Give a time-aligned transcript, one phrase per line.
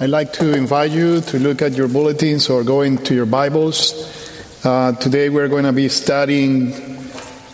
[0.00, 3.94] I'd like to invite you to look at your bulletins or go into your Bibles.
[4.66, 6.74] Uh, today we're going to be studying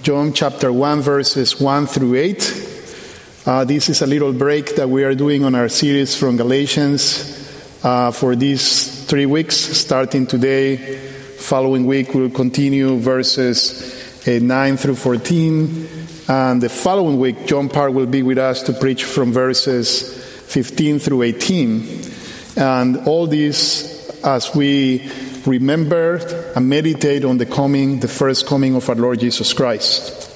[0.00, 3.42] John chapter 1, verses 1 through 8.
[3.44, 7.84] Uh, this is a little break that we are doing on our series from Galatians
[7.84, 10.96] uh, for these three weeks, starting today.
[11.40, 15.88] Following week, we'll continue verses uh, 9 through 14.
[16.26, 21.00] And the following week, John Park will be with us to preach from verses 15
[21.00, 22.09] through 18.
[22.56, 25.10] And all this as we
[25.46, 26.16] remember
[26.54, 30.28] and meditate on the coming, the first coming of our Lord Jesus Christ.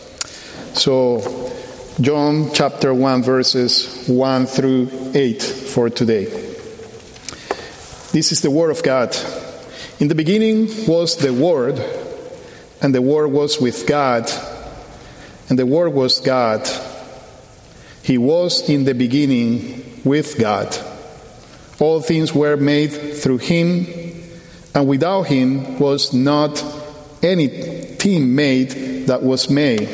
[0.76, 1.52] So,
[2.00, 6.24] John chapter 1, verses 1 through 8 for today.
[8.12, 9.16] This is the Word of God.
[10.00, 11.78] In the beginning was the Word,
[12.82, 14.30] and the Word was with God,
[15.48, 16.68] and the Word was God.
[18.02, 20.76] He was in the beginning with God.
[21.80, 23.86] All things were made through him,
[24.74, 26.62] and without him was not
[27.22, 29.88] any anything made that was made.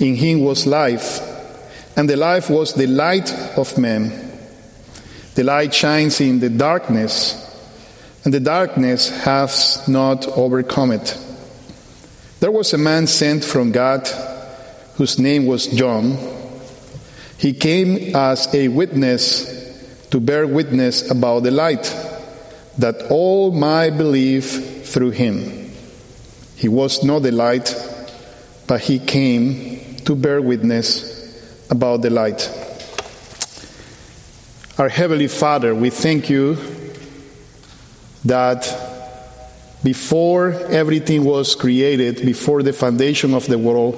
[0.00, 1.20] In him was life,
[1.96, 4.12] and the life was the light of men.
[5.36, 7.40] The light shines in the darkness,
[8.24, 11.16] and the darkness has not overcome it.
[12.40, 14.08] There was a man sent from God
[14.96, 16.18] whose name was John.
[17.38, 19.53] He came as a witness
[20.14, 21.92] to bear witness about the light,
[22.78, 24.44] that all might believe
[24.86, 25.72] through him.
[26.54, 27.74] He was not the light,
[28.68, 32.48] but he came to bear witness about the light.
[34.78, 36.58] Our Heavenly Father, we thank you
[38.24, 38.62] that
[39.82, 43.96] before everything was created, before the foundation of the world,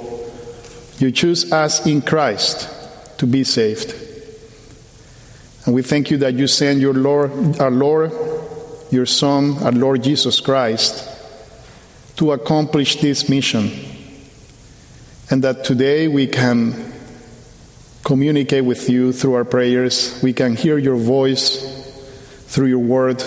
[0.96, 2.70] you choose us in Christ
[3.18, 4.05] to be saved.
[5.66, 8.12] And we thank you that you send your Lord, our Lord,
[8.90, 11.12] your Son, our Lord Jesus Christ,
[12.16, 13.72] to accomplish this mission.
[15.28, 16.92] And that today we can
[18.04, 20.20] communicate with you through our prayers.
[20.22, 21.84] We can hear your voice
[22.46, 23.24] through your word.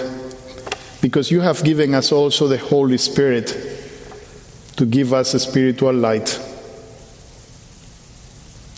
[1.01, 3.47] Because you have given us also the Holy Spirit
[4.77, 6.39] to give us a spiritual light,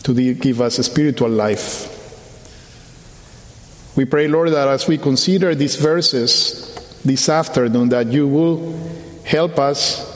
[0.02, 1.91] to give us a spiritual life.
[3.94, 8.78] We pray, Lord, that as we consider these verses this afternoon, that you will
[9.24, 10.08] help us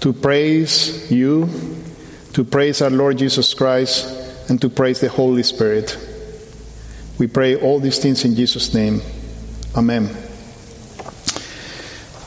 [0.00, 1.48] to praise you,
[2.32, 5.98] to praise our Lord Jesus Christ, and to praise the Holy Spirit.
[7.18, 9.02] We pray all these things in Jesus' name.
[9.74, 10.08] Amen.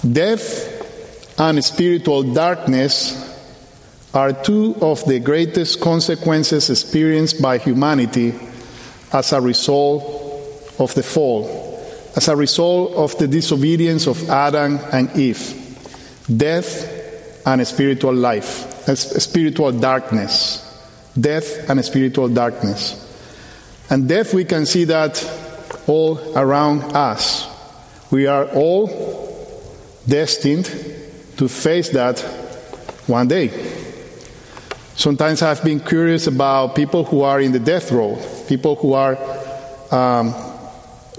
[0.10, 3.26] Death and spiritual darkness
[4.14, 8.34] are two of the greatest consequences experienced by humanity
[9.14, 10.19] as a result
[10.80, 11.46] of the fall,
[12.16, 15.56] as a result of the disobedience of Adam and Eve,
[16.36, 20.66] death and spiritual life, spiritual darkness,
[21.20, 23.06] death and spiritual darkness.
[23.90, 25.24] And death, we can see that
[25.88, 27.48] all around us.
[28.12, 28.88] We are all
[30.08, 30.66] destined
[31.38, 32.20] to face that
[33.08, 33.50] one day.
[34.96, 39.18] Sometimes I've been curious about people who are in the death row, people who are
[39.92, 40.34] um,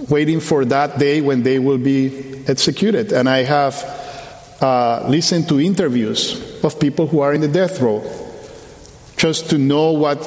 [0.09, 3.12] waiting for that day when they will be executed.
[3.12, 3.75] And I have
[4.61, 8.03] uh, listened to interviews of people who are in the death row
[9.16, 10.19] just to know what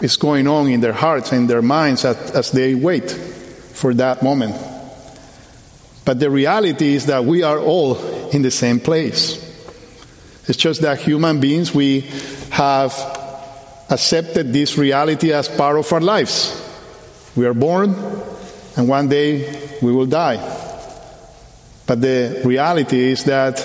[0.00, 4.22] is going on in their hearts and their minds as, as they wait for that
[4.22, 4.54] moment.
[6.04, 7.96] But the reality is that we are all
[8.30, 9.40] in the same place.
[10.46, 12.00] It's just that human beings, we
[12.50, 12.92] have
[13.90, 16.60] accepted this reality as part of our lives.
[17.34, 17.94] We are born,
[18.76, 20.36] and one day we will die.
[21.86, 23.60] But the reality is that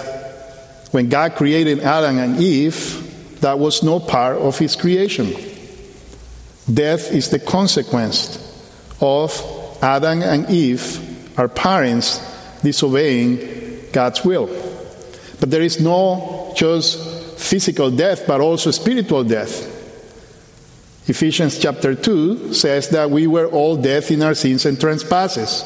[0.92, 5.34] when God created Adam and Eve, that was no part of his creation.
[6.72, 8.38] Death is the consequence
[9.00, 9.32] of
[9.82, 12.20] Adam and Eve, our parents,
[12.62, 14.48] disobeying God's will.
[15.40, 19.79] But there is no just physical death, but also spiritual death.
[21.10, 25.64] Ephesians chapter 2 says that we were all dead in our sins and trespasses,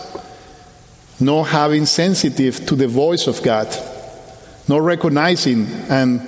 [1.19, 3.67] no having sensitive to the voice of God,
[4.69, 6.21] no recognizing and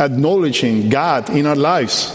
[0.00, 2.12] acknowledging God in our lives,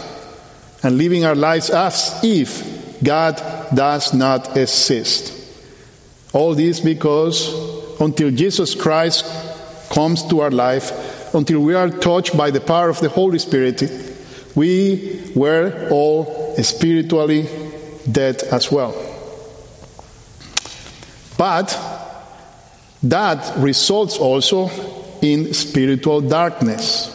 [0.82, 3.40] and living our lives as if God
[3.74, 5.32] does not exist.
[6.34, 9.24] All this because until Jesus Christ
[9.90, 13.82] comes to our life, until we are touched by the power of the Holy Spirit,
[14.54, 17.48] we were all spiritually
[18.10, 18.94] dead as well.
[21.38, 21.78] But
[23.02, 24.70] that results also
[25.20, 27.08] in spiritual darkness.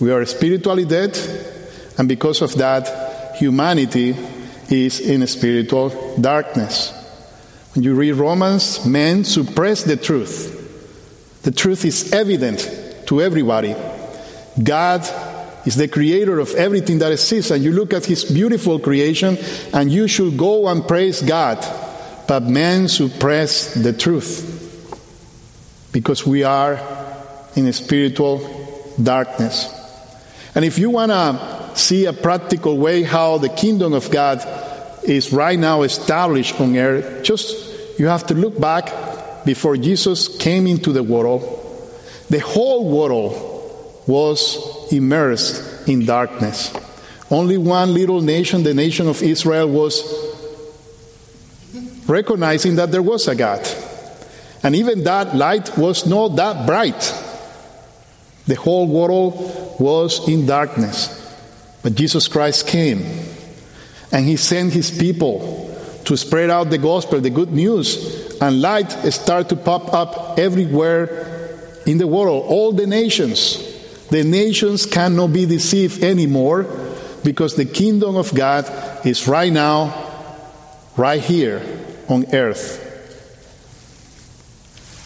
[0.00, 1.18] We are spiritually dead,
[1.98, 4.16] and because of that, humanity
[4.70, 6.92] is in spiritual darkness.
[7.74, 10.56] When you read Romans, men suppress the truth.
[11.42, 12.68] The truth is evident
[13.06, 13.74] to everybody.
[14.62, 15.02] God
[15.66, 19.36] is the creator of everything that exists, and you look at his beautiful creation,
[19.72, 21.58] and you should go and praise God.
[22.26, 24.46] But men suppress the truth
[25.92, 26.80] because we are
[27.56, 28.38] in a spiritual
[29.02, 29.76] darkness.
[30.54, 34.44] And if you want to see a practical way how the kingdom of God
[35.04, 40.66] is right now established on earth, just you have to look back before Jesus came
[40.66, 41.42] into the world.
[42.30, 43.49] The whole world
[44.06, 46.72] was immersed in darkness.
[47.30, 50.02] Only one little nation, the nation of Israel, was
[52.06, 53.66] recognizing that there was a God.
[54.62, 57.14] And even that light was not that bright.
[58.46, 61.16] The whole world was in darkness.
[61.82, 63.04] But Jesus Christ came
[64.12, 65.66] and he sent his people
[66.04, 71.48] to spread out the gospel, the good news, and light started to pop up everywhere
[71.86, 73.69] in the world, all the nations.
[74.10, 76.66] The nations cannot be deceived anymore
[77.22, 78.66] because the kingdom of God
[79.06, 79.94] is right now,
[80.96, 81.62] right here
[82.08, 82.88] on earth.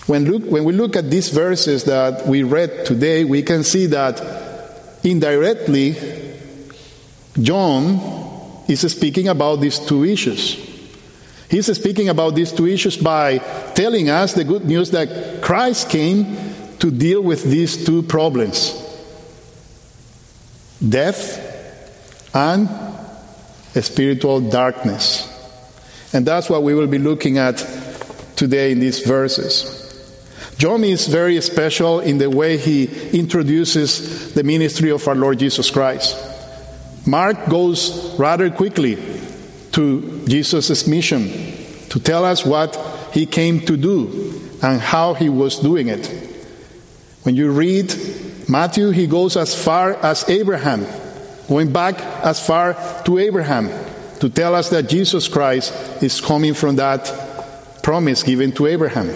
[0.06, 3.86] When, look, when we look at these verses that we read today, we can see
[3.86, 4.20] that
[5.02, 5.96] indirectly,
[7.40, 10.54] John is speaking about these two issues.
[11.50, 13.38] He's speaking about these two issues by
[13.74, 16.36] telling us the good news that Christ came
[16.78, 18.83] to deal with these two problems
[20.88, 22.68] death and
[23.82, 25.30] spiritual darkness.
[26.12, 27.56] And that's what we will be looking at
[28.36, 29.82] today in these verses.
[30.56, 35.70] John is very special in the way he introduces the ministry of our Lord Jesus
[35.70, 36.16] Christ.
[37.06, 38.96] Mark goes rather quickly
[39.72, 41.28] to Jesus' mission
[41.88, 42.76] to tell us what
[43.12, 46.06] he came to do and how he was doing it.
[47.24, 47.92] When you read
[48.48, 50.86] Matthew, he goes as far as Abraham,
[51.48, 53.70] going back as far to Abraham
[54.20, 59.10] to tell us that Jesus Christ is coming from that promise given to Abraham.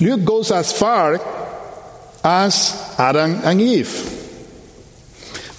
[0.00, 1.20] Luke goes as far
[2.24, 4.12] as Adam and Eve.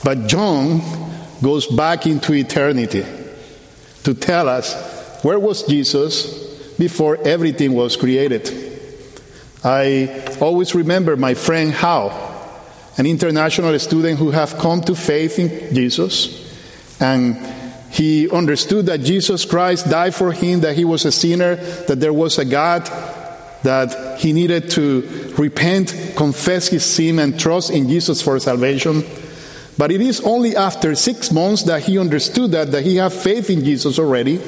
[0.04, 0.81] But John
[1.42, 3.06] goes back into eternity
[4.04, 8.50] to tell us where was Jesus before everything was created.
[9.63, 12.09] I always remember my friend Hao,
[12.97, 16.45] an international student who have come to faith in Jesus,
[16.99, 17.38] and
[17.91, 22.13] he understood that Jesus Christ died for him, that he was a sinner, that there
[22.13, 22.85] was a God,
[23.63, 29.03] that he needed to repent, confess his sin, and trust in Jesus for salvation.
[29.77, 33.49] But it is only after six months that he understood that, that he had faith
[33.49, 34.41] in Jesus already.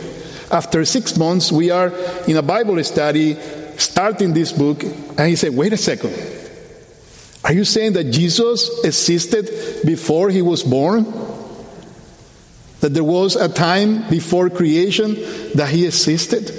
[0.51, 1.93] After six months, we are
[2.27, 3.35] in a Bible study
[3.77, 6.38] starting this book, and he said, Wait a second.
[7.43, 9.49] Are you saying that Jesus existed
[9.85, 11.05] before he was born?
[12.81, 15.15] That there was a time before creation
[15.55, 16.51] that he existed?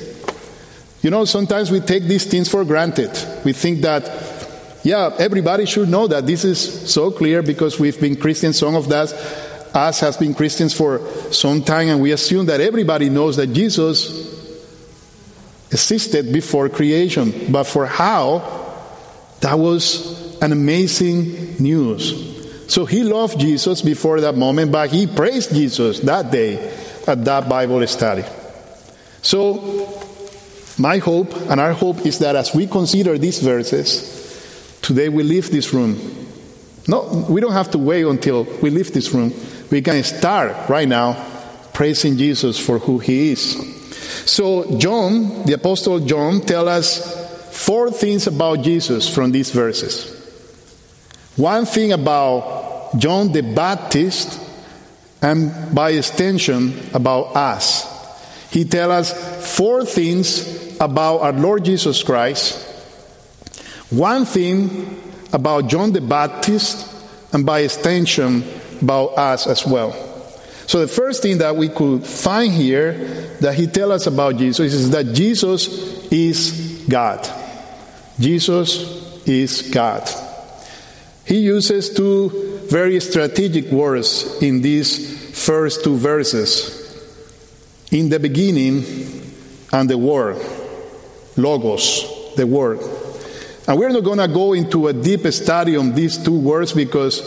[1.02, 3.10] You know, sometimes we take these things for granted.
[3.44, 4.04] We think that,
[4.82, 8.58] yeah, everybody should know that this is so clear because we've been Christians.
[8.58, 9.12] Some of us,
[9.74, 11.00] us has been Christians for
[11.32, 14.28] some time, and we assume that everybody knows that Jesus
[15.70, 17.50] existed before creation.
[17.50, 18.40] But for how,
[19.40, 22.72] that was an amazing news.
[22.72, 26.72] So he loved Jesus before that moment, but he praised Jesus that day
[27.06, 28.24] at that Bible study.
[29.22, 30.02] So
[30.78, 35.50] my hope and our hope is that as we consider these verses, today we leave
[35.50, 35.98] this room.
[36.86, 39.34] No, we don't have to wait until we leave this room.
[39.70, 41.26] We can start right now
[41.74, 43.56] praising Jesus for who he is.
[44.30, 47.16] So John, the apostle John, tell us
[47.50, 50.19] four things about Jesus from these verses.
[51.40, 54.38] One thing about John the Baptist
[55.22, 57.88] and by extension about us.
[58.50, 62.62] He tells us four things about our Lord Jesus Christ,
[63.88, 65.00] one thing
[65.32, 66.86] about John the Baptist,
[67.32, 68.44] and by extension,
[68.82, 69.92] about us as well.
[70.66, 72.92] So, the first thing that we could find here
[73.40, 75.68] that he tells us about Jesus is that Jesus
[76.12, 77.26] is God.
[78.18, 80.06] Jesus is God.
[81.30, 82.28] He uses two
[82.68, 86.76] very strategic words in these first two verses
[87.92, 88.84] in the beginning
[89.72, 90.36] and the Word.
[91.36, 92.80] logos, the word.
[93.68, 97.22] And we're not going to go into a deep study on these two words because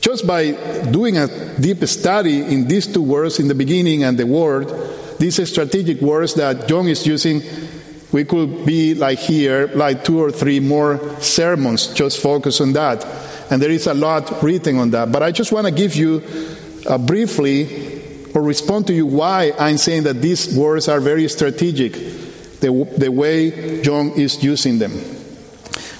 [0.00, 0.52] just by
[0.90, 1.28] doing a
[1.60, 4.66] deep study in these two words in the beginning and the word,
[5.18, 7.42] these strategic words that John is using,
[8.12, 13.06] we could be like here, like two or three more sermons, just focus on that.
[13.50, 15.12] And there is a lot written on that.
[15.12, 16.22] But I just want to give you
[16.88, 18.00] uh, briefly
[18.34, 21.92] or respond to you why I'm saying that these words are very strategic,
[22.60, 24.92] the, the way John is using them.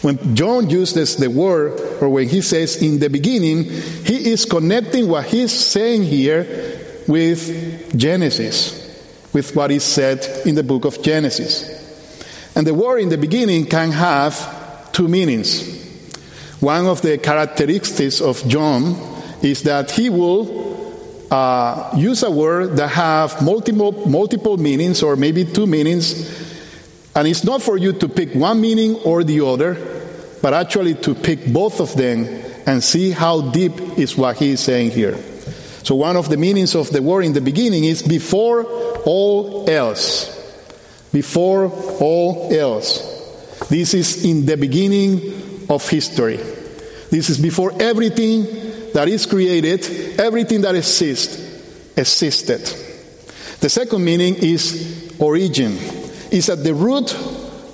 [0.03, 5.09] When John uses the word, or when he says in the beginning, he is connecting
[5.09, 6.45] what he's saying here
[7.07, 11.80] with Genesis, with what is said in the book of Genesis.
[12.55, 15.79] And the word in the beginning can have two meanings.
[16.61, 18.95] One of the characteristics of John
[19.43, 25.45] is that he will uh, use a word that have multiple multiple meanings or maybe
[25.45, 26.51] two meanings
[27.15, 29.75] and it's not for you to pick one meaning or the other,
[30.43, 32.25] but actually to pick both of them
[32.67, 35.17] and see how deep is what he is saying here.
[35.83, 38.65] So, one of the meanings of the word in the beginning is before
[39.05, 40.37] all else.
[41.13, 41.67] Before
[42.01, 43.09] all else.
[43.69, 46.37] This is in the beginning of history.
[47.11, 48.45] This is before everything
[48.95, 51.37] that is created, everything that exists,
[51.97, 52.61] existed.
[53.61, 55.77] The second meaning is origin
[56.31, 57.15] It's at the root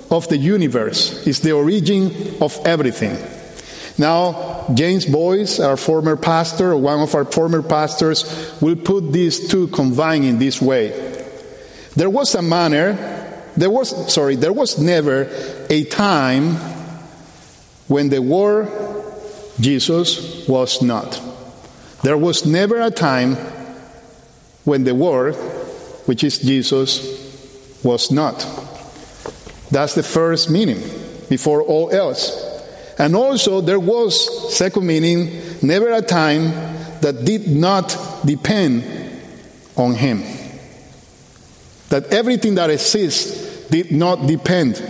[0.09, 3.17] of the universe, it's the origin of everything.
[3.99, 8.25] Now, James Boice, our former pastor, or one of our former pastors,
[8.61, 10.89] will put these two combined in this way.
[11.95, 13.26] There was a manner,
[13.57, 15.27] there was, sorry, there was never
[15.69, 16.55] a time
[17.87, 18.69] when the word
[19.59, 21.19] Jesus was not.
[22.03, 23.35] There was never a time
[24.63, 25.33] when the word,
[26.05, 28.45] which is Jesus, was not.
[29.71, 30.81] That's the first meaning,
[31.27, 32.43] before all else.
[32.99, 36.51] And also, there was, second meaning, never a time
[37.01, 38.83] that did not depend
[39.75, 40.23] on Him.
[41.89, 44.81] That everything that exists did not depend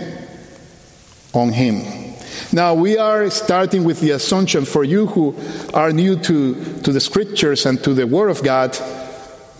[1.32, 2.14] on Him.
[2.52, 5.34] Now, we are starting with the assumption for you who
[5.74, 8.78] are new to, to the scriptures and to the Word of God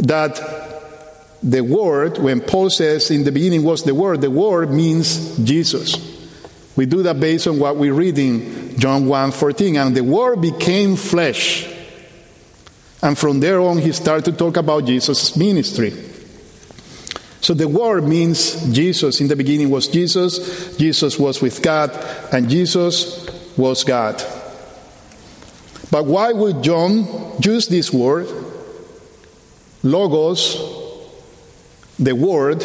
[0.01, 0.69] that
[1.43, 5.97] the word, when Paul says in the beginning was the word, the word means Jesus.
[6.77, 9.77] We do that based on what we read in John 1 14.
[9.77, 11.69] And the word became flesh.
[13.03, 15.93] And from there on, he started to talk about Jesus' ministry.
[17.41, 19.21] So the word means Jesus.
[19.21, 21.91] In the beginning was Jesus, Jesus was with God,
[22.33, 24.17] and Jesus was God.
[25.91, 28.29] But why would John use this word,
[29.83, 30.57] logos,
[31.99, 32.65] the word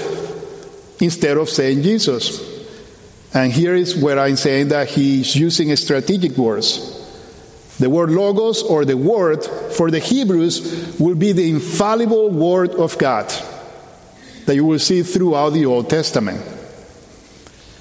[0.99, 2.51] instead of saying Jesus.
[3.33, 6.91] And here is where I'm saying that he's using strategic words.
[7.79, 12.97] The word logos or the word for the Hebrews will be the infallible word of
[12.97, 13.33] God
[14.45, 16.41] that you will see throughout the Old Testament.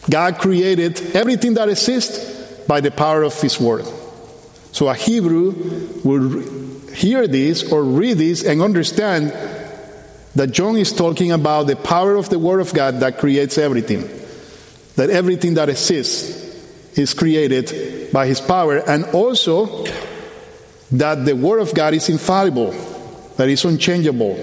[0.09, 3.85] God created everything that exists by the power of his word.
[4.73, 5.53] So a Hebrew
[6.03, 6.41] will
[6.93, 9.33] hear this or read this and understand
[10.35, 14.09] that John is talking about the power of the Word of God that creates everything.
[14.97, 19.85] That everything that exists is created by His power, and also
[20.93, 22.73] that the Word of God is infallible,
[23.37, 24.37] that is unchangeable.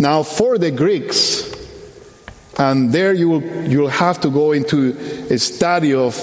[0.00, 1.44] Now, for the Greeks,
[2.58, 4.96] and there you will, you'll have to go into
[5.28, 6.16] a study of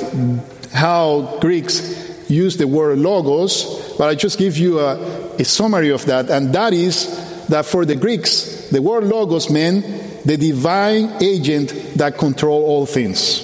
[0.73, 4.95] how Greeks use the word logos, but I just give you a,
[5.35, 10.25] a summary of that, and that is that for the Greeks, the word logos meant
[10.25, 13.43] the divine agent that control all things.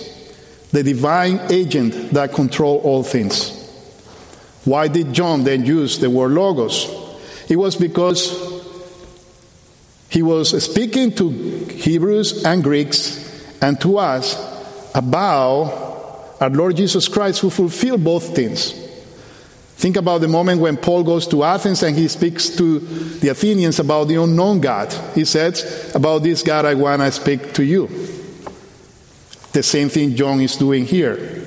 [0.71, 3.51] The divine agent that control all things.
[4.65, 6.87] Why did John then use the word logos?
[7.49, 8.52] It was because
[10.13, 13.19] he was speaking to Hebrews and Greeks
[13.63, 14.37] and to us
[14.93, 18.73] about our Lord Jesus Christ who fulfilled both things.
[19.77, 23.79] Think about the moment when Paul goes to Athens and he speaks to the Athenians
[23.79, 24.93] about the unknown God.
[25.15, 27.87] He says, About this God I want to speak to you.
[29.53, 31.43] The same thing John is doing here.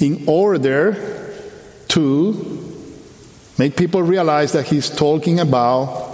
[0.00, 1.32] In order
[1.88, 2.84] to
[3.56, 6.10] make people realize that he's talking about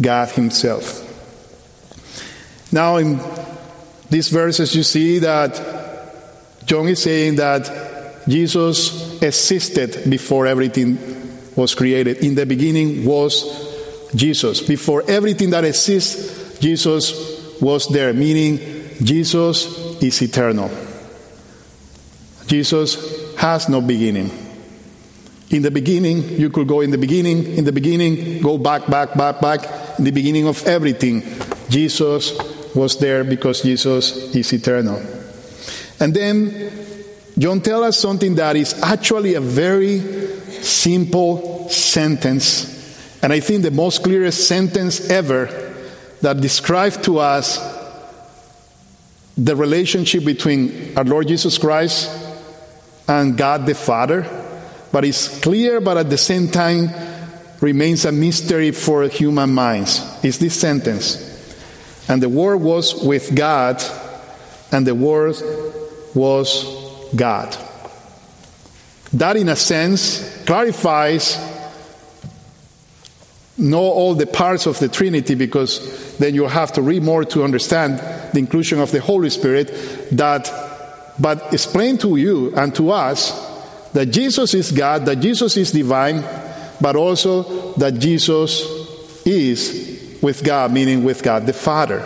[0.00, 1.07] God Himself.
[2.70, 3.20] Now, in
[4.10, 5.60] these verses, you see that
[6.66, 10.98] John is saying that Jesus existed before everything
[11.56, 12.18] was created.
[12.18, 14.60] In the beginning was Jesus.
[14.60, 18.58] Before everything that exists, Jesus was there, meaning
[19.02, 20.70] Jesus is eternal.
[22.46, 24.30] Jesus has no beginning.
[25.50, 29.14] In the beginning, you could go in the beginning, in the beginning, go back, back,
[29.16, 31.22] back, back, in the beginning of everything.
[31.70, 32.32] Jesus
[32.74, 35.00] was there because Jesus is eternal.
[36.00, 36.72] And then
[37.38, 40.00] John tells us something that is actually a very
[40.62, 42.74] simple sentence,
[43.22, 45.46] and I think the most clearest sentence ever
[46.20, 47.58] that describes to us
[49.36, 52.10] the relationship between our Lord Jesus Christ
[53.06, 54.26] and God the Father,
[54.90, 56.90] but it's clear, but at the same time
[57.60, 60.02] remains a mystery for human minds.
[60.24, 61.27] Is this sentence?
[62.08, 63.82] And the Word was with God,
[64.72, 65.36] and the Word
[66.14, 66.64] was
[67.14, 67.56] God.
[69.12, 71.36] That, in a sense, clarifies
[73.58, 77.42] know all the parts of the Trinity because then you have to read more to
[77.42, 77.98] understand
[78.32, 79.68] the inclusion of the Holy Spirit
[80.12, 80.48] that
[81.18, 83.32] but explain to you and to us
[83.92, 86.22] that Jesus is God, that Jesus is divine,
[86.80, 88.62] but also that Jesus
[89.26, 89.87] is
[90.22, 92.00] with God, meaning with God the Father.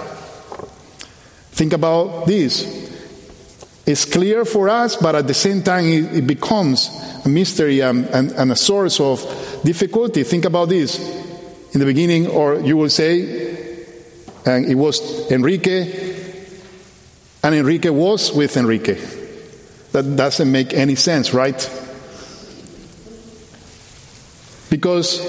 [1.52, 2.90] Think about this.
[3.84, 6.88] It's clear for us, but at the same time, it, it becomes
[7.24, 9.20] a mystery and, and, and a source of
[9.64, 10.22] difficulty.
[10.24, 10.98] Think about this.
[11.74, 13.56] In the beginning, or you will say,
[14.44, 16.12] and it was Enrique,
[17.42, 19.00] and Enrique was with Enrique.
[19.92, 21.58] That doesn't make any sense, right?
[24.70, 25.20] Because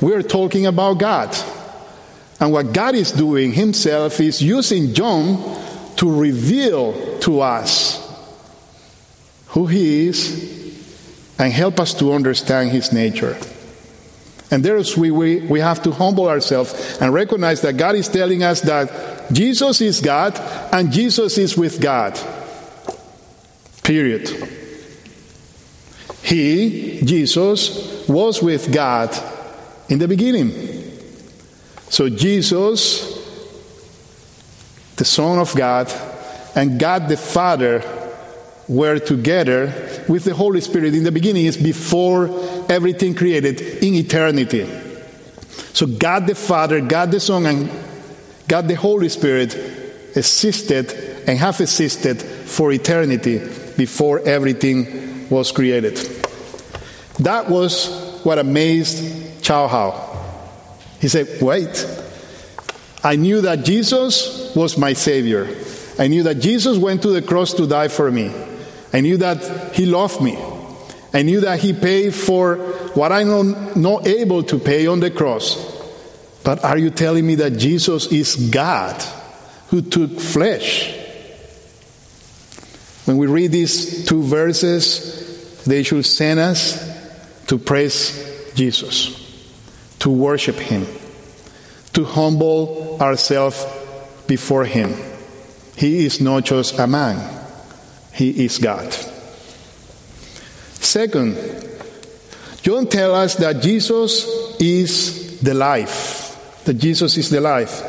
[0.00, 1.34] we're talking about God.
[2.40, 5.38] And what God is doing Himself is using John
[5.96, 8.00] to reveal to us
[9.48, 10.52] who He is
[11.38, 13.38] and help us to understand His nature.
[14.50, 18.42] And there's we, we, we have to humble ourselves and recognize that God is telling
[18.42, 20.38] us that Jesus is God
[20.72, 22.18] and Jesus is with God.
[23.82, 24.28] Period.
[26.22, 29.14] He, Jesus, was with God
[29.88, 30.73] in the beginning.
[31.88, 33.20] So Jesus,
[34.96, 35.92] the Son of God,
[36.56, 37.82] and God the Father
[38.68, 39.66] were together
[40.08, 42.28] with the Holy Spirit in the beginning is before
[42.68, 44.66] everything created in eternity.
[45.74, 47.70] So God the Father, God the Son, and
[48.48, 49.54] God the Holy Spirit
[50.16, 50.92] existed
[51.26, 53.38] and have existed for eternity
[53.76, 55.96] before everything was created.
[57.20, 60.13] That was what amazed Chow Hao.
[61.04, 61.86] He said, Wait,
[63.02, 65.54] I knew that Jesus was my Savior.
[65.98, 68.32] I knew that Jesus went to the cross to die for me.
[68.90, 70.38] I knew that He loved me.
[71.12, 72.56] I knew that He paid for
[72.94, 75.58] what I'm not able to pay on the cross.
[76.42, 78.98] But are you telling me that Jesus is God
[79.68, 80.90] who took flesh?
[83.04, 86.82] When we read these two verses, they should send us
[87.48, 89.23] to praise Jesus,
[90.04, 90.86] to worship Him,
[91.94, 93.64] to humble ourselves
[94.26, 94.94] before Him.
[95.76, 97.16] He is not just a man.
[98.12, 98.92] He is God.
[100.74, 101.38] Second,
[102.60, 104.26] John tells us that Jesus
[104.60, 106.36] is the life.
[106.66, 107.82] That Jesus is the life.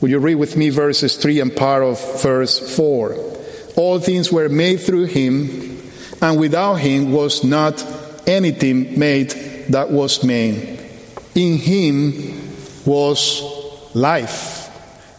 [0.00, 3.12] Will you read with me verses 3 and part of verse 4?
[3.76, 5.82] All things were made through him,
[6.22, 7.84] and without him was not
[8.26, 9.32] anything made
[9.68, 10.79] that was made.
[11.34, 12.40] In him
[12.84, 13.42] was
[13.94, 14.68] life.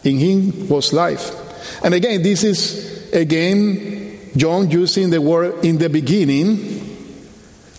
[0.04, 1.84] In him was life.
[1.84, 6.82] And again, this is again John using the word in the beginning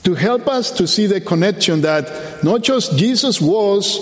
[0.03, 3.99] to help us to see the connection that not just Jesus was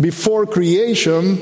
[0.00, 1.38] before creation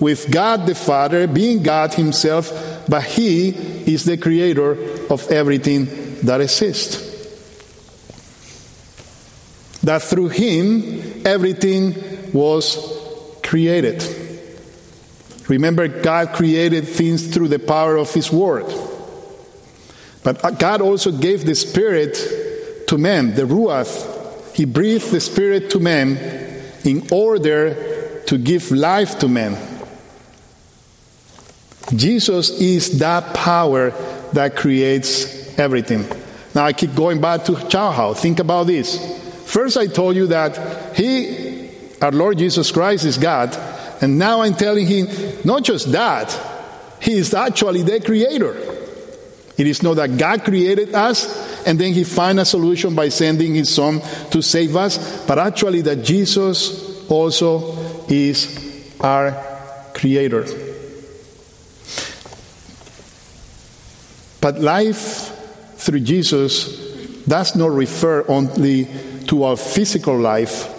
[0.00, 4.72] with God the Father, being God Himself, but He is the creator
[5.10, 5.86] of everything
[6.22, 7.04] that exists.
[9.82, 12.78] That through Him, everything was
[13.42, 14.02] created.
[15.48, 18.66] Remember, God created things through the power of His Word.
[20.24, 22.16] But God also gave the Spirit
[22.88, 24.54] to man, the Ruach.
[24.54, 26.16] He breathed the Spirit to man
[26.84, 29.56] in order to give life to man.
[31.94, 33.90] Jesus is that power
[34.32, 36.04] that creates everything.
[36.54, 38.14] Now I keep going back to Chow Hao.
[38.14, 38.98] Think about this.
[39.46, 41.15] First, I told you that He,
[42.00, 43.56] our Lord Jesus Christ, is God.
[44.00, 45.08] And now I'm telling Him
[45.44, 46.38] not just that,
[47.00, 48.74] He is actually the Creator.
[49.56, 53.54] It is not that God created us and then he found a solution by sending
[53.54, 57.76] his son to save us, but actually that Jesus also
[58.08, 59.32] is our
[59.92, 60.46] creator.
[64.40, 65.32] But life
[65.76, 68.86] through Jesus does not refer only
[69.26, 70.72] to our physical life,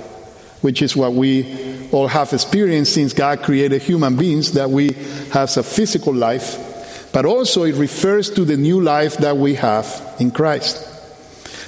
[0.61, 4.93] which is what we all have experienced since God created human beings, that we
[5.31, 10.15] have a physical life, but also it refers to the new life that we have
[10.19, 10.85] in Christ.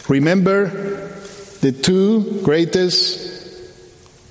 [0.10, 0.68] Remember
[1.62, 3.30] the two greatest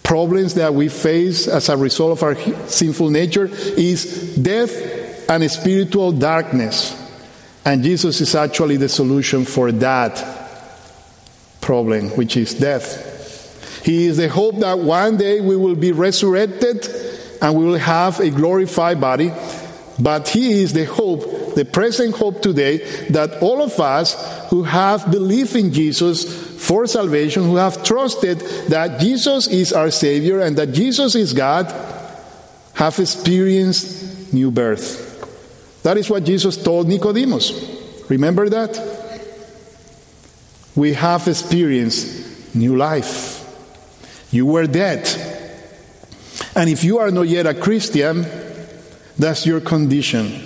[0.03, 2.35] problems that we face as a result of our
[2.66, 6.97] sinful nature is death and spiritual darkness.
[7.64, 10.25] And Jesus is actually the solution for that
[11.61, 13.08] problem, which is death.
[13.85, 16.87] He is the hope that one day we will be resurrected
[17.41, 19.33] and we will have a glorified body.
[19.99, 22.79] But He is the hope, the present hope today,
[23.11, 28.38] that all of us who have believed in Jesus for salvation, who have trusted
[28.69, 31.67] that Jesus is our Savior and that Jesus is God,
[32.75, 35.83] have experienced new birth.
[35.83, 37.53] That is what Jesus told Nicodemus.
[38.09, 38.79] Remember that?
[40.77, 43.38] We have experienced new life.
[44.31, 45.07] You were dead.
[46.55, 48.27] And if you are not yet a Christian,
[49.19, 50.45] that's your condition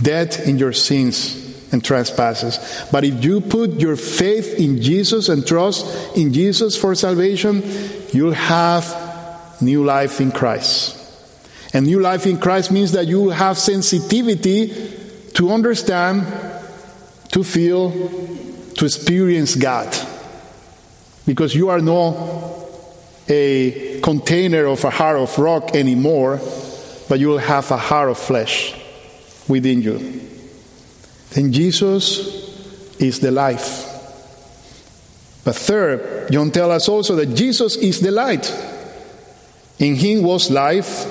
[0.00, 1.38] dead in your sins
[1.72, 2.58] and trespasses.
[2.90, 7.62] But if you put your faith in Jesus and trust in Jesus for salvation,
[8.12, 10.98] you'll have new life in Christ.
[11.74, 14.72] And new life in Christ means that you have sensitivity
[15.34, 16.26] to understand,
[17.30, 17.90] to feel,
[18.74, 19.94] to experience God.
[21.26, 22.61] Because you are not
[23.32, 26.38] a container of a heart of rock anymore,
[27.08, 28.74] but you will have a heart of flesh
[29.48, 30.20] within you.
[31.30, 33.88] Then Jesus is the life.
[35.44, 38.52] But third, John tells us also that Jesus is the light.
[39.78, 41.06] In him was life,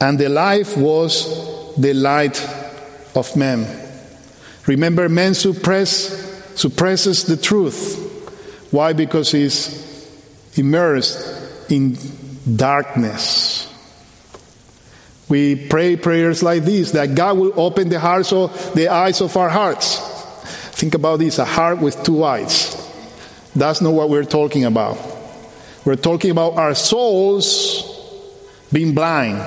[0.00, 2.42] and the life was the light
[3.14, 3.66] of men.
[4.66, 8.06] Remember, man suppress, suppresses the truth.
[8.70, 8.92] Why?
[8.94, 9.89] Because he's
[10.54, 11.96] immersed in
[12.56, 13.66] darkness.
[15.28, 19.36] We pray prayers like this that God will open the hearts of the eyes of
[19.36, 19.98] our hearts.
[20.72, 22.76] Think about this a heart with two eyes.
[23.54, 24.98] That's not what we're talking about.
[25.84, 27.86] We're talking about our souls
[28.72, 29.42] being blind,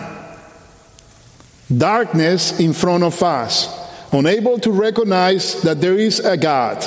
[1.76, 3.68] darkness in front of us,
[4.12, 6.84] unable to recognize that there is a God,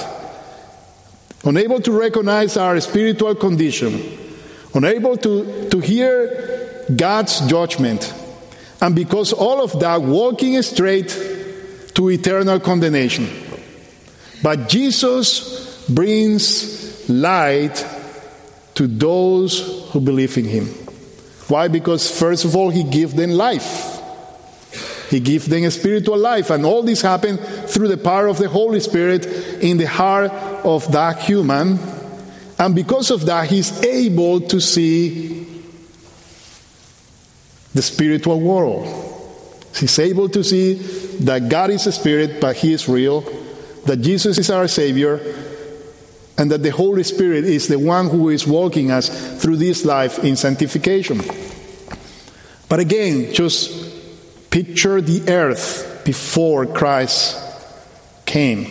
[1.46, 4.18] unable to recognize our spiritual condition,
[4.74, 8.12] unable to, to hear God's judgment
[8.80, 11.08] and because all of that, walking straight
[11.94, 13.28] to eternal condemnation.
[14.42, 17.84] But Jesus brings light
[18.74, 20.66] to those who believe in him.
[21.48, 21.68] Why?
[21.68, 23.95] Because first of all, he gives them life.
[25.08, 28.48] He gives them a spiritual life, and all this happened through the power of the
[28.48, 29.26] Holy Spirit
[29.62, 30.32] in the heart
[30.64, 31.78] of that human.
[32.58, 35.46] And because of that, he's able to see
[37.76, 38.86] the spiritual world.
[39.76, 40.74] He's able to see
[41.20, 43.20] that God is a spirit, but He is real,
[43.84, 45.20] that Jesus is our Savior,
[46.38, 50.24] and that the Holy Spirit is the one who is walking us through this life
[50.24, 51.20] in sanctification.
[52.68, 53.85] But again, just
[54.56, 57.36] picture the earth before Christ
[58.24, 58.64] came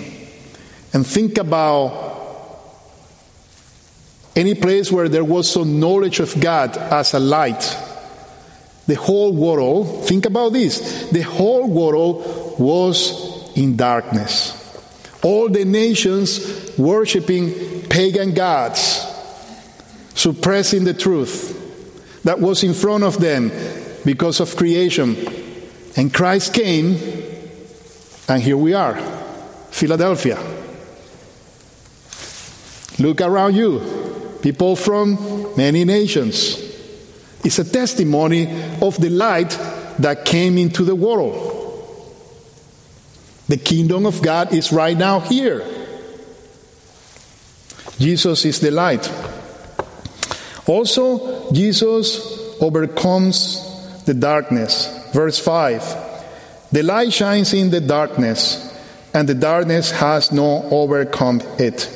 [0.93, 1.93] and think about
[4.35, 7.61] any place where there was some knowledge of God as a light
[8.87, 14.53] the whole world, think about this, the whole world was in darkness.
[15.21, 19.05] All the nations worshiping pagan gods,
[20.15, 23.51] suppressing the truth that was in front of them
[24.03, 25.43] because of creation.
[25.95, 26.97] And Christ came,
[28.27, 28.95] and here we are,
[29.71, 30.37] Philadelphia.
[32.99, 36.61] Look around you, people from many nations
[37.45, 38.47] It's a testimony
[38.81, 39.51] of the light
[39.99, 41.51] that came into the world.
[43.47, 45.63] The kingdom of God is right now here.
[47.99, 49.07] Jesus is the light.
[50.65, 52.19] Also, Jesus
[52.59, 53.61] overcomes
[54.05, 55.04] the darkness.
[55.15, 55.95] Verse 5
[56.73, 58.77] The light shines in the darkness,
[59.13, 61.89] and the darkness has not overcome it.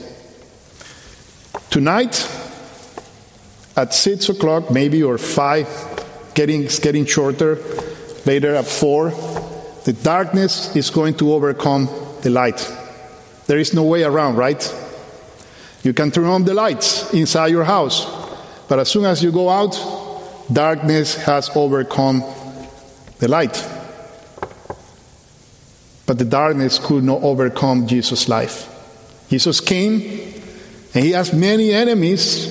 [1.69, 2.15] Tonight,
[3.75, 5.67] at six o'clock, maybe, or five,
[6.33, 7.57] getting, it's getting shorter,
[8.25, 9.09] later at four,
[9.83, 11.89] the darkness is going to overcome
[12.21, 12.73] the light.
[13.47, 14.63] There is no way around, right?
[15.83, 18.05] You can turn on the lights inside your house,
[18.69, 19.75] but as soon as you go out,
[20.53, 22.23] darkness has overcome
[23.19, 23.55] the light.
[26.09, 28.67] but the darkness could not overcome Jesus' life.
[29.29, 30.01] Jesus came,
[30.95, 32.49] and he has many enemies.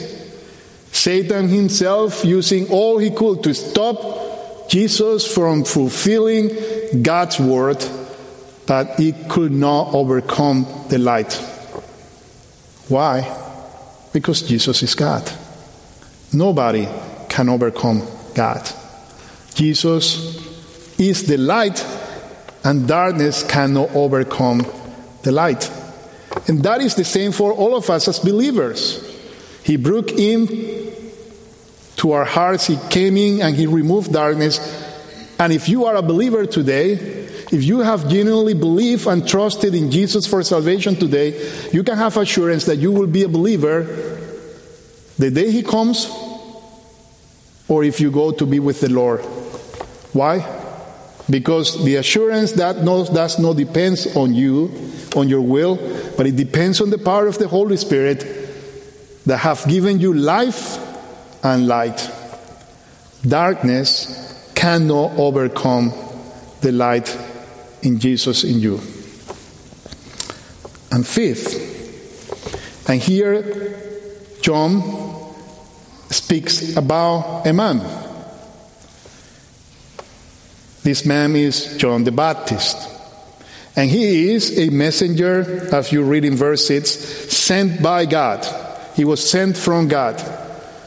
[0.92, 7.84] Satan himself using all he could to stop Jesus from fulfilling God's word,
[8.64, 11.32] but he could not overcome the light.
[12.86, 13.26] Why?
[14.12, 15.28] Because Jesus is God.
[16.32, 16.86] Nobody
[17.28, 18.70] can overcome God.
[19.54, 20.37] Jesus
[20.98, 21.84] is the light,
[22.64, 24.66] and darkness cannot overcome
[25.22, 25.70] the light.
[26.48, 29.04] And that is the same for all of us as believers.
[29.62, 30.92] He broke in
[31.96, 34.58] to our hearts, He came in and He removed darkness.
[35.38, 36.92] And if you are a believer today,
[37.50, 42.16] if you have genuinely believed and trusted in Jesus for salvation today, you can have
[42.16, 43.82] assurance that you will be a believer
[45.18, 46.10] the day He comes
[47.68, 49.20] or if you go to be with the Lord.
[50.12, 50.57] Why?
[51.30, 54.70] Because the assurance that does not depends on you,
[55.14, 55.76] on your will,
[56.16, 58.24] but it depends on the power of the Holy Spirit
[59.26, 60.78] that have given you life
[61.44, 62.10] and light.
[63.26, 65.92] Darkness cannot overcome
[66.62, 67.16] the light
[67.82, 68.80] in Jesus in you.
[70.90, 73.98] And fifth, and here
[74.40, 74.82] John
[76.10, 78.07] speaks about a man
[80.82, 82.88] this man is John the Baptist.
[83.76, 88.44] And he is a messenger, as you read in verse 6, sent by God.
[88.96, 90.20] He was sent from God.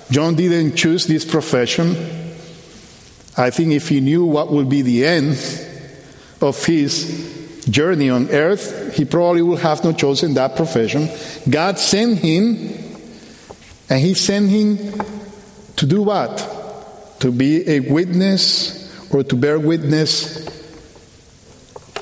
[0.10, 1.92] John didn't choose this profession.
[3.38, 5.38] I think if he knew what would be the end
[6.42, 11.08] of his journey on earth, he probably would have not chosen that profession.
[11.50, 12.56] God sent him,
[13.90, 14.78] and he sent him
[15.78, 17.18] to do what?
[17.22, 18.81] To be a witness
[19.14, 20.46] or to bear witness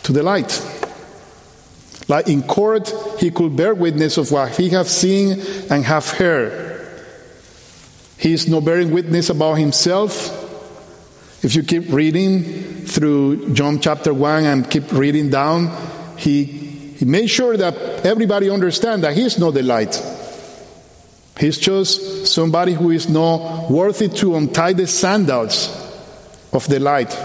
[0.03, 0.59] to the light.
[2.07, 6.67] Like in court, he could bear witness of what he have seen and have heard.
[8.17, 10.35] He is not bearing witness about himself.
[11.43, 15.75] If you keep reading through John chapter 1 and keep reading down,
[16.17, 19.95] he, he made sure that everybody understand that he is not the light.
[21.39, 25.88] He's just somebody who is not worthy to untie the sandals
[26.53, 27.17] of the light.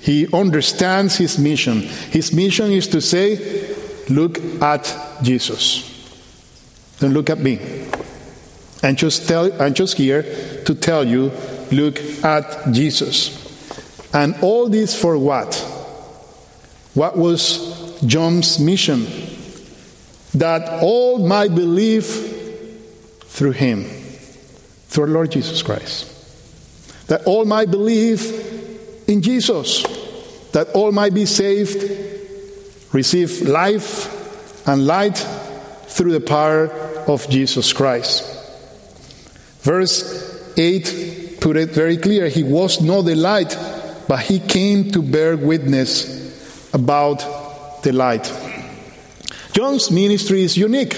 [0.00, 1.80] He understands his mission.
[1.80, 3.74] His mission is to say,
[4.10, 5.90] Look at Jesus.
[7.00, 7.58] Don't look at me.
[8.82, 10.22] And just tell I'm just here
[10.66, 11.32] to tell you,
[11.72, 13.40] look at Jesus.
[14.12, 15.54] And all this for what?
[16.92, 19.06] What was John's mission?
[20.34, 22.04] That all might believe
[23.24, 23.84] through him,
[24.88, 26.13] through our Lord Jesus Christ
[27.08, 28.22] that all might believe
[29.06, 29.82] in Jesus,
[30.52, 31.82] that all might be saved,
[32.92, 35.18] receive life and light
[35.86, 36.68] through the power
[37.06, 38.30] of Jesus Christ.
[39.60, 43.56] Verse 8 put it very clear He was not the light,
[44.08, 48.32] but He came to bear witness about the light.
[49.52, 50.94] John's ministry is unique.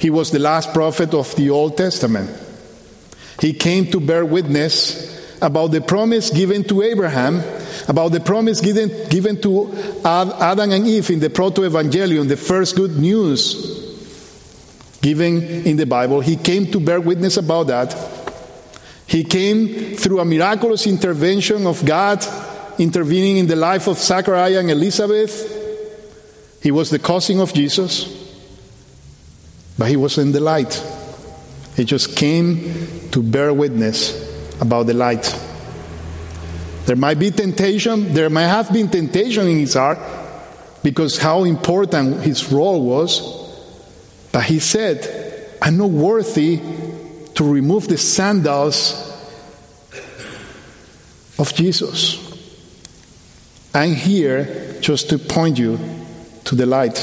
[0.00, 2.28] He was the last prophet of the Old Testament.
[3.40, 7.42] He came to bear witness about the promise given to Abraham,
[7.88, 9.72] about the promise given, given to
[10.04, 13.86] Adam and Eve in the Proto Evangelium, the first good news
[15.00, 16.20] given in the Bible.
[16.20, 17.96] He came to bear witness about that.
[19.06, 22.24] He came through a miraculous intervention of God
[22.78, 25.56] intervening in the life of Zachariah and Elizabeth.
[26.62, 28.06] He was the cousin of Jesus,
[29.78, 30.84] but he was in the light.
[31.76, 34.27] He just came to bear witness
[34.60, 35.34] about the light.
[36.86, 39.98] There might be temptation, there might have been temptation in his heart
[40.82, 43.20] because how important his role was.
[44.32, 46.60] But he said, I'm not worthy
[47.34, 49.04] to remove the sandals
[51.38, 52.24] of Jesus.
[53.74, 55.78] I'm here just to point you
[56.44, 56.98] to the light.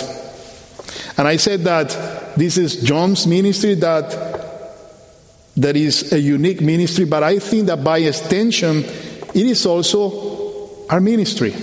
[1.17, 4.34] And I said that this is John's ministry that
[5.57, 10.99] that is a unique ministry, but I think that by extension, it is also our
[10.99, 11.55] ministry.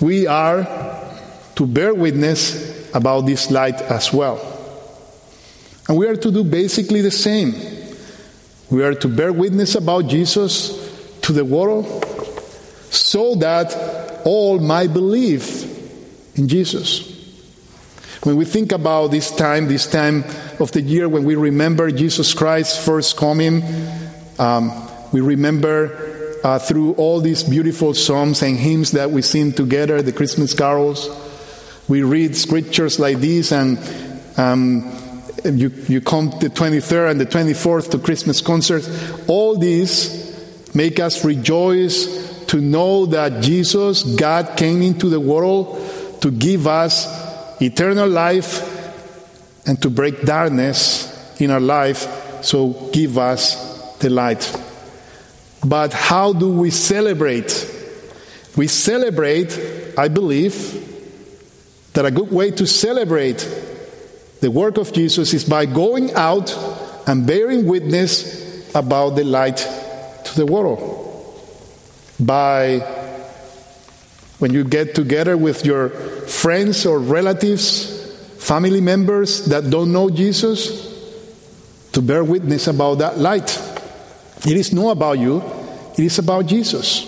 [0.00, 0.66] We are
[1.54, 4.38] to bear witness about this light as well.
[5.88, 7.54] And we are to do basically the same.
[8.70, 11.86] We are to bear witness about Jesus to the world
[12.90, 15.48] so that all might believe
[16.36, 17.09] in Jesus.
[18.22, 20.24] When we think about this time, this time
[20.58, 23.62] of the year when we remember Jesus Christ's first coming,
[24.38, 24.70] um,
[25.10, 30.12] we remember uh, through all these beautiful psalms and hymns that we sing together, the
[30.12, 31.08] Christmas carols.
[31.88, 33.78] We read scriptures like these, and
[34.36, 38.88] um, you, you come the 23rd and the 24th to Christmas concerts.
[39.28, 40.28] All these
[40.74, 47.29] make us rejoice to know that Jesus, God, came into the world to give us
[47.60, 48.78] eternal life
[49.66, 54.56] and to break darkness in our life, so give us the light.
[55.64, 57.68] But how do we celebrate?
[58.56, 59.58] We celebrate,
[59.96, 60.88] I believe,
[61.92, 63.46] that a good way to celebrate
[64.40, 66.56] the work of Jesus is by going out
[67.06, 69.58] and bearing witness about the light
[70.24, 70.96] to the world.
[72.18, 72.99] By
[74.40, 80.88] when you get together with your friends or relatives, family members that don't know Jesus,
[81.92, 83.60] to bear witness about that light.
[84.46, 85.42] It is not about you,
[85.92, 87.06] it is about Jesus.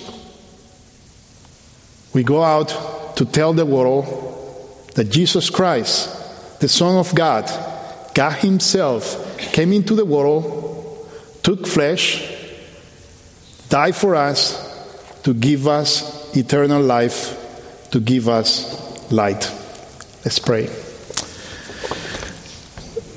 [2.12, 4.04] We go out to tell the world
[4.94, 7.50] that Jesus Christ, the Son of God,
[8.14, 11.08] God Himself, came into the world,
[11.42, 12.30] took flesh,
[13.70, 14.71] died for us
[15.22, 19.50] to give us eternal life, to give us light.
[20.24, 20.68] Let's pray.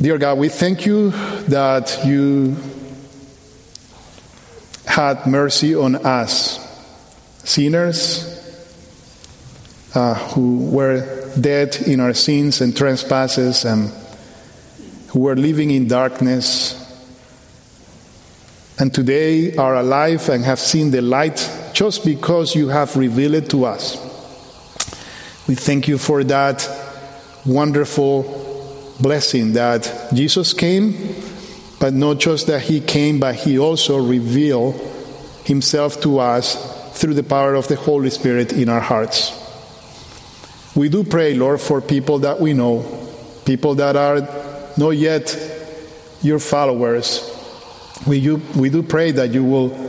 [0.01, 1.11] Dear God, we thank you
[1.47, 2.55] that you
[4.85, 6.59] had mercy on us,
[7.43, 8.31] sinners
[9.93, 13.91] uh, who were dead in our sins and trespasses and
[15.09, 16.81] who were living in darkness
[18.77, 23.49] and today are alive and have seen the light just because you have revealed it
[23.51, 23.95] to us.
[25.47, 26.67] We thank you for that
[27.45, 28.23] wonderful
[28.99, 31.15] blessing that Jesus came
[31.79, 34.73] but not just that he came, but he also revealed
[35.43, 36.55] himself to us
[36.99, 39.31] through the power of the Holy Spirit in our hearts.
[40.75, 42.83] We do pray, Lord, for people that we know,
[43.45, 44.27] people that are
[44.77, 45.37] not yet
[46.21, 47.31] your followers.
[48.07, 49.84] We do, we do pray that you will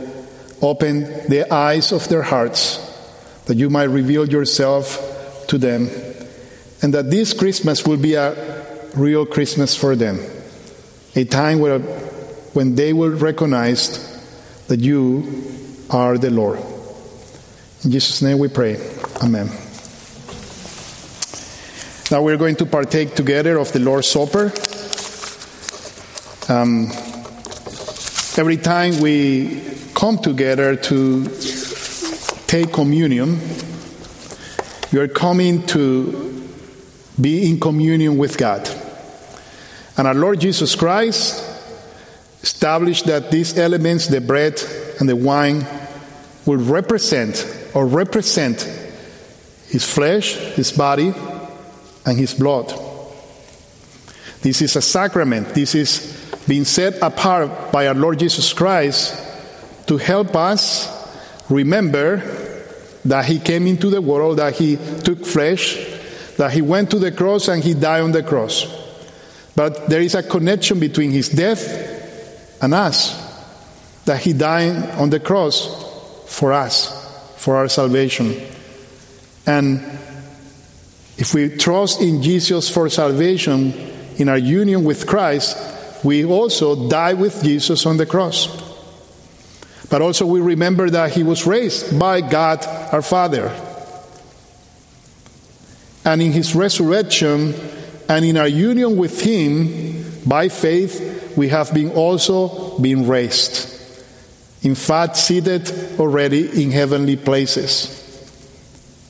[0.61, 2.77] open the eyes of their hearts,
[3.45, 5.89] that you might reveal yourself to them,
[6.81, 8.65] and that this Christmas will be a
[8.95, 10.19] real Christmas for them
[11.17, 11.79] a time where,
[12.53, 14.05] when they will recognize
[14.67, 15.43] that you
[15.89, 16.59] are the Lord.
[17.83, 18.75] In Jesus' name we pray.
[19.23, 19.47] Amen.
[22.11, 24.53] Now we're going to partake together of the Lord's Supper.
[26.49, 26.91] Um,
[28.37, 31.25] every time we come together to
[32.45, 33.39] take communion,
[34.93, 36.47] we are coming to
[37.19, 38.69] be in communion with God.
[39.97, 41.43] And our Lord Jesus Christ
[42.43, 44.61] established that these elements, the bread
[44.99, 45.65] and the wine,
[46.45, 48.61] will represent or represent
[49.67, 51.11] his flesh, his body,
[52.05, 52.71] and his blood.
[54.41, 55.55] This is a sacrament.
[55.55, 59.23] This is being set apart by our Lord Jesus Christ
[59.87, 60.87] to help us
[61.49, 62.17] remember
[63.05, 65.77] that he came into the world, that he took flesh,
[66.37, 68.65] that he went to the cross and he died on the cross.
[69.55, 73.25] But there is a connection between his death and us,
[74.05, 75.67] that he died on the cross
[76.27, 76.93] for us,
[77.37, 78.35] for our salvation.
[79.45, 79.79] And
[81.17, 83.73] if we trust in Jesus for salvation,
[84.17, 85.57] in our union with Christ,
[86.03, 88.66] we also die with Jesus on the cross.
[89.89, 93.47] But also we remember that he was raised by God our Father.
[96.03, 97.53] And in his resurrection,
[98.09, 103.73] and in our union with him by faith we have been also been raised.
[104.63, 107.93] In fact seated already in heavenly places.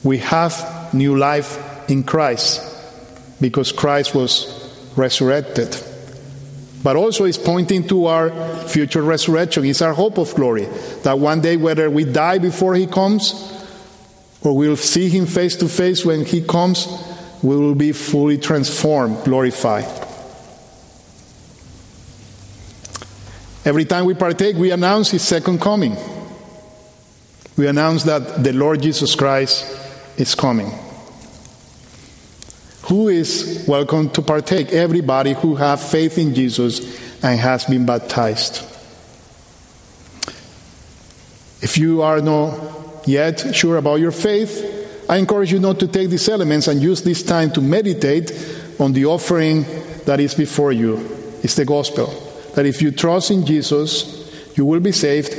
[0.04, 2.62] We have new life in christ
[3.40, 5.76] because christ was resurrected
[6.82, 8.30] but also is pointing to our
[8.68, 10.66] future resurrection it's our hope of glory
[11.02, 13.54] that one day whether we die before he comes
[14.42, 16.86] or we'll see him face to face when he comes
[17.42, 19.86] we will be fully transformed, glorified.
[23.64, 25.96] Every time we partake, we announce his second coming.
[27.56, 29.66] We announce that the Lord Jesus Christ
[30.16, 30.72] is coming.
[32.88, 34.72] Who is welcome to partake?
[34.72, 36.80] Everybody who have faith in Jesus
[37.22, 38.64] and has been baptized.
[41.60, 46.08] If you are not yet sure about your faith, I encourage you not to take
[46.08, 48.32] these elements and use this time to meditate
[48.80, 49.66] on the offering
[50.06, 50.96] that is before you.
[51.42, 52.06] It's the gospel.
[52.54, 55.34] That if you trust in Jesus, you will be saved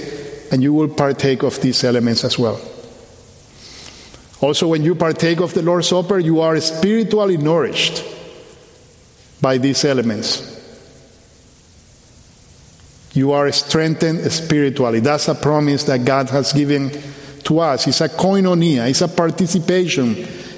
[0.51, 2.61] and you will partake of these elements as well.
[4.41, 8.03] Also, when you partake of the Lord's Supper, you are spiritually nourished
[9.41, 10.57] by these elements.
[13.13, 15.01] You are strengthened spiritually.
[15.01, 16.91] That's a promise that God has given
[17.43, 17.87] to us.
[17.87, 20.15] It's a koinonia, it's a participation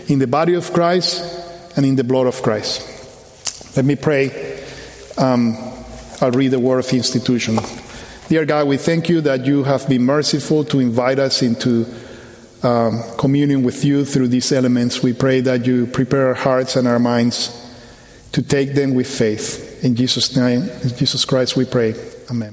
[0.08, 1.24] in the body of Christ
[1.76, 2.88] and in the blood of Christ.
[3.76, 4.64] Let me pray.
[5.18, 5.56] Um,
[6.20, 7.58] I'll read the word of institution.
[8.28, 11.86] Dear God, we thank you that you have been merciful to invite us into
[12.64, 15.04] um, communion with you through these elements.
[15.04, 17.58] We pray that you prepare our hearts and our minds
[18.32, 19.84] to take them with faith.
[19.84, 21.94] In Jesus' name, in Jesus Christ, we pray.
[22.30, 22.50] Amen.